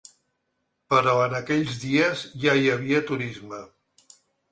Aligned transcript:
Però 0.93 1.11
en 1.25 1.35
aquells 1.39 1.75
dies 1.83 2.23
ja 2.45 2.55
hi 2.61 2.71
havia 2.77 3.03
turisme. 3.11 3.61